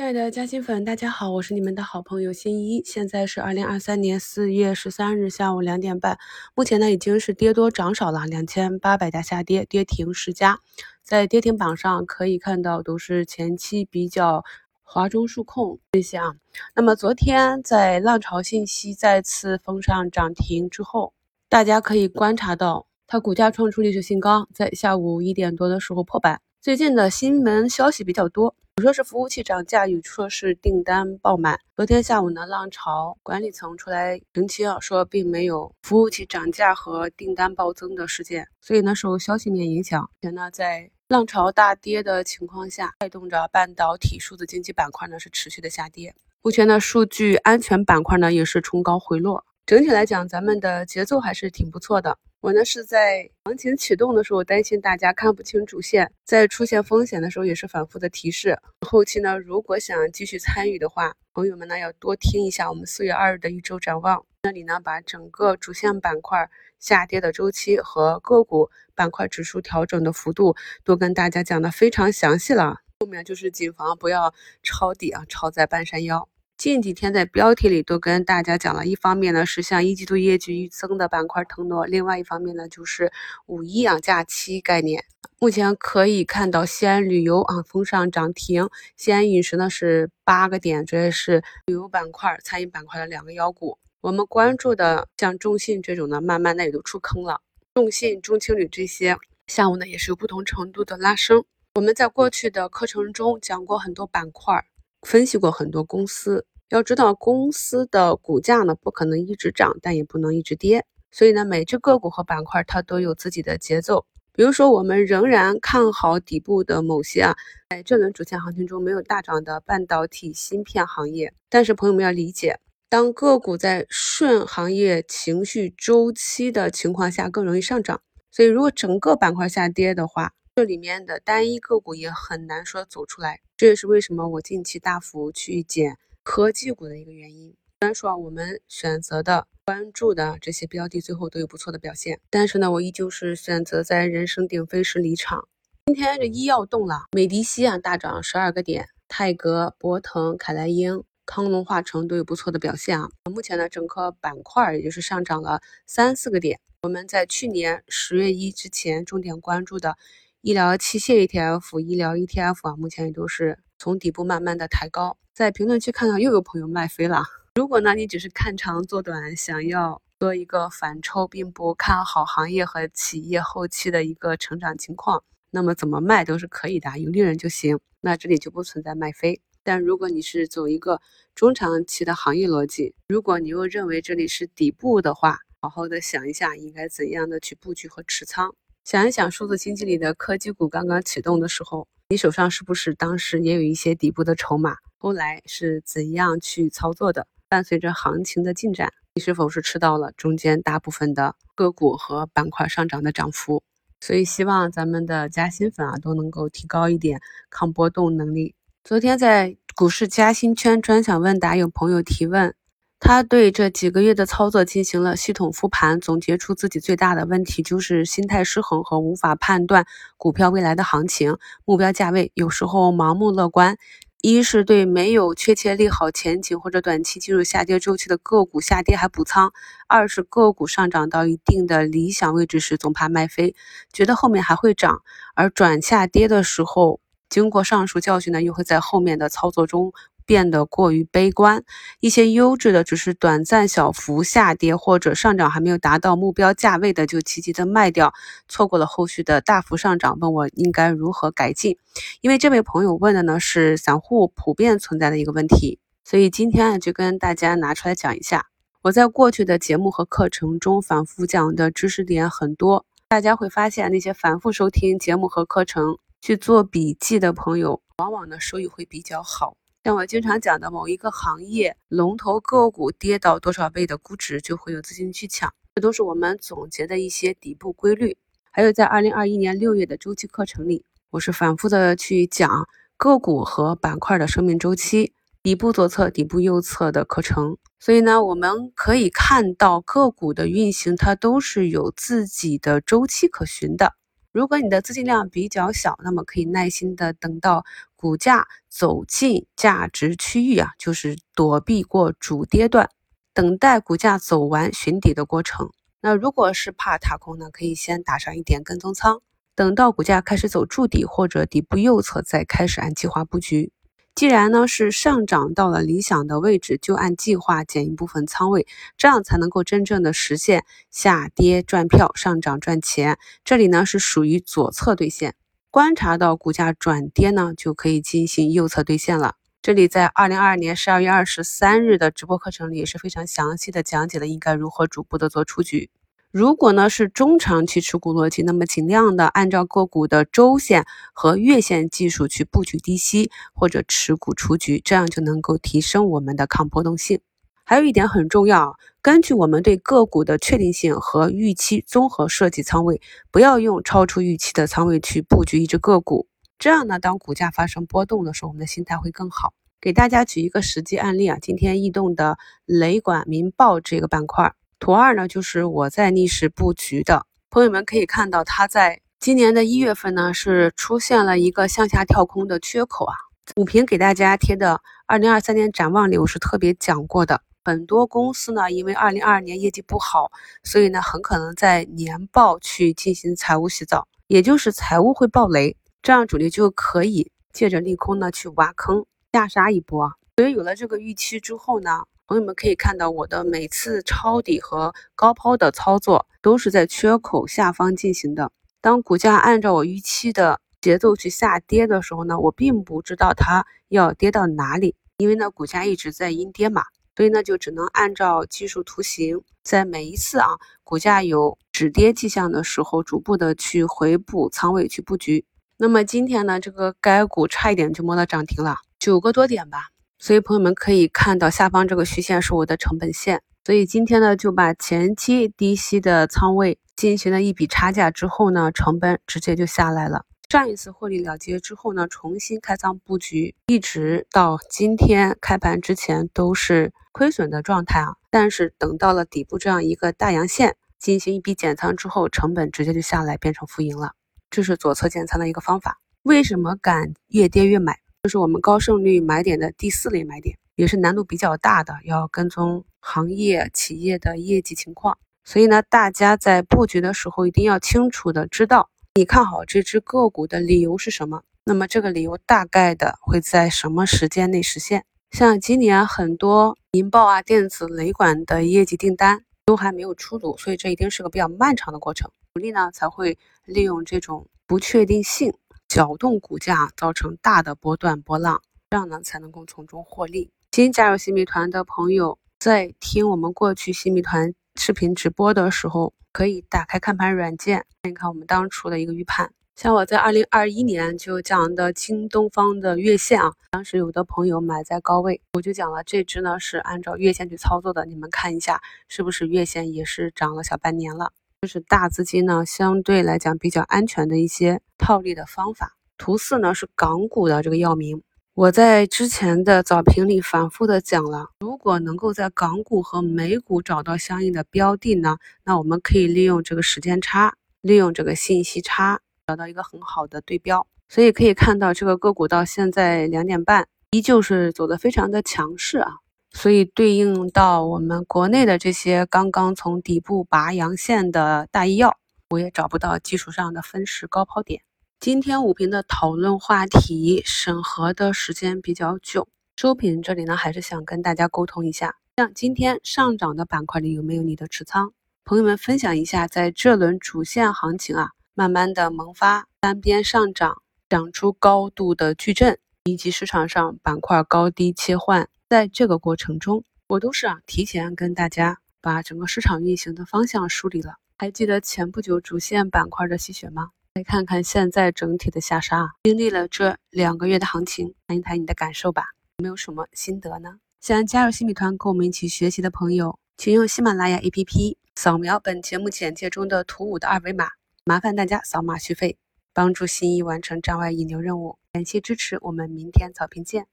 [0.00, 2.82] 亲爱的嘉兴粉，大家好，我是你们的好朋友新一。
[2.82, 6.18] 现在是二零二三年四月十三日下午两点半，
[6.54, 10.58] 目前呢已经是跌多涨少了，两千八百家下跌，跌停十家。
[11.02, 14.42] 在跌停榜上可以看到，都是前期比较
[14.82, 16.34] 华中数控这些啊。
[16.74, 21.12] 那么昨天在浪潮信息再次封上涨停之后，
[21.50, 26.40] 大家可以观察到，它股价创出历史新高，在下午一点多的时候破板。
[26.62, 28.56] 最近的新闻消息比较多。
[28.80, 31.60] 有说是服务器涨价，有说是订单爆满。
[31.76, 38.48] 昨天下午呢，浪潮管理层出来澄清啊，说并没有服务器涨价和订单暴增的事件。
[38.62, 46.14] 所以呢，受消息面影响，且呢，在浪潮大跌的情况下，带动着半导体、数字经济板块呢是持续的下跌。
[46.40, 49.44] 目前呢，数据安全板块呢也是冲高回落。
[49.66, 52.16] 整体来讲，咱们的节奏还是挺不错的。
[52.42, 58.58] 我呢是在行情启动的时候担心大家看不清主线，在出现风险的时候也是反复的提示。
[58.80, 72.78] 后期呢，如果想继续参与的话，朋友们呢要多听一下我们四月二日的一周展望，那里呢把整个主线板块下跌的周期和个股板块指数调整的幅度都跟大家讲的非常详细了。
[73.00, 74.32] 后面就是谨防不要
[74.62, 76.26] 抄底啊，抄在半山腰。
[76.60, 83.10] 近几天在标题里都跟大家讲了，一方面呢是像一季度业绩预增的板块腾挪，另外一方面呢就是
[83.46, 85.02] 五一啊假期概念。
[85.38, 93.78] 目前可以看到西安旅游啊封上涨停，西安饮食呢是八个点，这也是旅游板块、餐饮板块的两个妖股。
[94.02, 97.40] 我们关注的像中信这种呢，慢慢的也都出坑了。
[97.72, 99.16] 中信、中青旅这些
[99.46, 101.42] 下午呢也是有不同程度的拉升。
[101.76, 104.62] 我们在过去的课程中讲过很多板块，
[105.00, 106.44] 分析过很多公司。
[106.70, 114.06] 要知道，公司的股价呢不可能一直涨，但也不能一直跌，所以呢，每只个股和板块它都有自己的节奏。
[114.32, 117.36] 比如说，我们仍然看好底部的某些啊，
[117.70, 121.34] 在这轮主线行情中没有大涨的半导体芯片行业。
[121.48, 128.00] 但是朋友们要理解，当个股在顺行业情绪周期的情况下，更容易上涨。
[128.30, 133.40] 所以，如果整个板块下跌的话，这里面的单一个股也很难说走出来。
[133.56, 135.98] 这也是为什么我近期大幅去减。
[136.22, 145.48] 科技股的一个原因，虽然说啊，我们选择的、关注的这些标的最后都有不错的表现，但是呢，我依旧是选择在人声鼎沸时离场。
[145.86, 153.08] 今天这医药动了，美的西啊大涨十二个点，泰格、博腾、凯莱英、康龙化成都有不错的表现啊。
[153.30, 156.60] 目前呢，整个板块也就是上涨了三四个点。
[156.82, 159.96] 我们在去年十月一之前重点关注的
[160.42, 165.16] 医疗器械 ETF、医疗 ETF 啊，目前也都是从底部慢慢的抬高。
[165.40, 167.22] 在评论区看到又有朋友卖飞了。
[167.54, 177.80] 如果呢，你只是看长做短，想要做一个反抽，并不看好行业和企业后期的一个成长情况，那么怎么卖都是可以的，有利润就行。
[178.02, 179.40] 那这里就不存在卖飞。
[179.62, 181.00] 但如果你是走一个
[181.34, 188.54] 中长期的行业逻辑，如果你又认为这里是底部的话，好好的想一下应该怎样的去布局和持仓。
[188.84, 194.76] 想一想数字经济里的科技股刚刚启动的时候，你手上是不是当时也有一些底部的筹码？
[195.02, 197.26] 后来是怎样去操作的？
[197.48, 203.62] 伴随着行情的进展，你是否是吃到了中间大部分的个股和板块上涨的涨幅？
[204.02, 207.18] 所以希望咱们的加薪粉啊都能够提高一点
[207.48, 208.54] 抗波动能力。
[208.84, 212.54] 昨天在股市加薪圈专享问答，有朋友提问，
[212.98, 219.86] 他对这几个月的操作进行了系统复盘，总结出自己最大的问题就是心态失衡和无法判断
[220.18, 223.78] 股票未来的行情目标价位，有时候盲目乐观。
[224.22, 229.48] 一是对没有确切利好前景或者短期进入下跌周期的个股下跌还补仓；
[229.88, 233.54] 二是个股上涨到一定的理想位置时，总怕卖飞，
[233.94, 235.00] 觉得后面还会涨，
[235.34, 239.94] 而转下跌的时候，经过上述教训呢，又会在后面的操作中。
[240.30, 241.64] 变得过于悲观，
[241.98, 248.14] 一些优质的只是短暂小幅下跌或者上涨还没有达到目标价位的，就积极的卖掉，
[248.46, 250.16] 错过了后续的大幅上涨。
[250.20, 251.76] 问我应该如何改进？
[252.20, 258.46] 因为这位朋友问的呢是散户普遍存在的一个问题，所以今天啊就跟大家拿出来讲一下。
[258.82, 269.59] 我在过去的节目和课程中反复讲的知识点很多，大家会发现那些反复收听节目和课程去做笔记的朋友，往往呢收益会比较好。
[269.82, 278.18] 像我经常讲的某一个行业龙头个股跌到多少倍的估值，就会有资金去抢，这都是我们总结的一些底部规律。
[278.50, 282.68] 还有在二零二一年六月的周期课程里，我是反复的去讲
[282.98, 287.56] 个股和板块的生命周期，底部左侧、底部右侧的课程。
[287.78, 293.94] 所以呢，我们可以看到个股的运行，它都是有自己的周期可循的。
[294.32, 297.64] 如果你的资金量比较小，那么可以耐心的等到
[297.96, 302.88] 股价走进价值区域啊，就是躲避过主跌段，
[303.34, 305.72] 等待股价走完寻底的过程。
[306.00, 309.20] 那如果是怕踏空呢，可以先打上一点跟踪仓，
[309.56, 313.72] 等到股价开始走筑底或者底部右侧，再开始按计划布局。
[314.20, 318.66] 既然呢是上涨到了理想的位置，就按计划减一部分仓位，
[318.98, 323.16] 这样才能够真正的实现下跌赚票，上涨赚钱。
[323.44, 325.36] 这里呢是属于左侧兑现，
[325.70, 329.36] 观察到股价转跌呢，就可以进行右侧兑现了。
[329.62, 335.88] 这里在二零二二年十二月二十三日的直播课程里也是非常详细的讲解了应该如何逐步的做出局。
[336.32, 347.18] 如果呢是中长期持股逻辑，那么尽量的按照个股的周线和月线技术去布局低吸或者持股出局，这样就能够提升我们的抗波动性。
[347.64, 353.00] 还有一点很重要，根据我们对个股的确定性和预期综合设计仓位，
[353.32, 356.28] 不要用超出预期的仓位去布局一只个股。
[356.60, 359.52] 这样呢，当股价发生波动的时候，我们的心态会更好。
[359.80, 364.54] 给大家举一个实际案例啊，今天异动的雷管民爆这个板块。
[364.80, 373.14] 图二呢，就是我在逆势布局的朋友们可以看到，它在今年的一月份呢是出现了一个向下跳空的缺口啊。
[373.56, 377.42] 五评给大家贴的二零二三年展望里，我是特别讲过的。
[377.62, 380.32] 很多公司呢，因为二零二二年业绩不好，
[380.64, 390.10] 所以呢，很可能在年报去进行财务洗澡，也就是财务会爆雷，这样主力就可以借着利空呢去挖坑下杀一波。
[390.38, 392.04] 所以有了这个预期之后呢。
[392.30, 398.52] 朋友们可以看到，我的每次抄底和高抛的操作都是在缺口下方进行的。
[398.80, 406.84] 当股价按照我预期的节奏去下跌的时候呢，我并不知道它要跌到哪里，因为呢股价一直在阴跌嘛，
[407.16, 410.50] 所以呢就只能按照技术图形，在每一次啊
[410.84, 415.44] 股价有止跌迹象的时候，逐步的去回补仓位去布局。
[415.78, 419.88] 那么今天呢，这个该股差一点就摸到涨停了，九个多点吧。
[420.22, 430.26] 所以朋友们可以看到下方这个虚线是我的成本线，所以今天呢就把前期低吸的仓位进行了一笔差价之后呢，成本直接就下来了。
[430.50, 438.16] 上一次获利了结之后呢，重新开仓布局，一直到今天开盘之前都是亏损的状态啊。
[438.28, 444.12] 但是等到了底部这样一个大阳线进行一笔减仓之后，成本直接就下来变成负盈了。
[444.50, 445.98] 这是左侧减仓的一个方法。
[446.24, 448.00] 为什么敢越跌越买？
[448.22, 455.16] 这是我们高胜率买点的第四类买点，也是难度比较大的，要跟踪行业企业的业绩情况。
[455.42, 461.44] 所以呢，大家在布局的时候一定要清楚的知道你看好这只个股的理由是什么。
[461.64, 465.06] 那么这个理由大概的会在什么时间内实现？
[465.30, 472.30] 像今年很多银报啊、电子雷管的业绩订单都还没有出炉，所以这一定是个比较漫长的过程。
[472.52, 475.54] 主力呢才会利用这种不确定性。
[475.90, 480.52] 搅动股价，造成大的波段波浪，这样呢才能够从中获利。
[480.70, 489.52] 新加入新米团的朋友，在听我们过去新米团视频直播的时候，可以打开看盘软件，看一看我们当初的一个预判。
[489.74, 501.32] 像我在二零二一年就讲的京东方的月线啊，当时有的朋友买在高位，我就讲了这只呢是按照月线去操作的，你们看一下是不是月线也是涨了小半年了。
[501.62, 505.94] 这是大资金呢相对来讲比较安全的一些套利的方法。
[506.16, 508.22] 图四呢是港股的这个药名，
[508.54, 517.52] 我在之前的早评里反复的讲了，如果能够在港股和美股找到相应的标的呢，那我们可以利用这个时间差，
[517.82, 520.86] 利用这个信息差，找到一个很好的对标。
[521.10, 526.12] 所以可以看到这个个股到现在两点半，依旧是走的非常的强势啊。
[526.52, 532.16] 所以对应到我们国内的这些刚刚从底部拔阳线的大医药，
[532.48, 534.82] 我也找不到技术上的分时高抛点。
[535.20, 545.12] 今天五评的讨论话题审核的时间比较久，收评这里呢还是想跟大家沟通一下，像今天上涨的板块里有没有你的持仓？
[545.44, 555.48] 朋友们分享一下，在这轮主线行情啊，慢慢的萌发单边上涨，长出高度的矩阵，以及市场上板块高低切换。
[555.70, 561.14] 在这个过程中，我都是啊提前跟大家把整个市场运行的方向梳理了。
[561.38, 563.90] 还记得前不久主线板块的吸血吗？
[564.14, 569.26] 来看看现在整体的下杀，经历了这两个月的行情，谈一谈你的感受吧，
[569.58, 570.80] 有没有什么心得呢？
[571.00, 577.68] 想加入新米团跟我们一起学习的朋友，请用喜马拉雅 APP 扫描本节目简介中的图五的二维码，
[578.04, 579.38] 麻烦大家扫码续费，
[579.72, 581.78] 帮助新一完成站外引流任务。
[581.92, 583.86] 感谢支持，我们明天早评见。